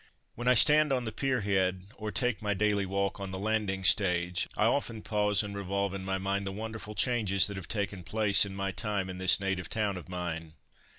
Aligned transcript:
When 0.33 0.47
I 0.47 0.55
stand 0.55 0.91
on 0.91 1.05
the 1.05 1.11
Pier 1.11 1.41
head, 1.41 1.83
or 1.95 2.11
take 2.11 2.41
my 2.41 2.55
daily 2.55 2.87
walk 2.87 3.19
on 3.19 3.29
the 3.29 3.37
Landing 3.37 3.83
Stage, 3.83 4.47
I 4.57 4.65
often 4.65 5.03
pause 5.03 5.43
and 5.43 5.55
revolve 5.55 5.93
in 5.93 6.03
my 6.03 6.17
mind 6.17 6.47
the 6.47 6.51
wonderful 6.51 6.95
changes 6.95 7.45
that 7.45 7.55
have 7.55 7.67
taken 7.67 8.01
place 8.03 8.43
in 8.43 8.55
my 8.55 8.71
time 8.71 9.11
in 9.11 9.19
this 9.19 9.39
native 9.39 9.69
town 9.69 9.97
of 9.97 10.09
mine. 10.09 10.55